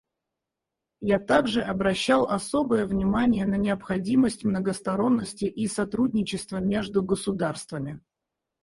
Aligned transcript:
Я 1.03 1.19
также 1.19 1.61
обращал 1.61 2.25
особое 2.25 2.87
внимание 2.87 3.45
на 3.45 3.53
необходимость 3.53 4.43
многосторонности 4.43 5.45
и 5.45 5.67
сотрудничества 5.67 6.57
между 6.57 7.03
государствами. 7.03 8.01